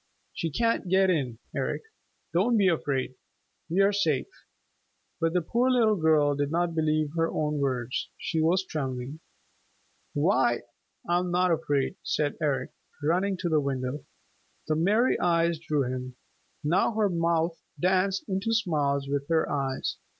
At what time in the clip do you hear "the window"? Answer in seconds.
13.49-14.03